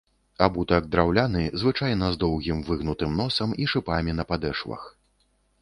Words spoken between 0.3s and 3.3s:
Абутак драўляны, звычайна з доўгім выгнутым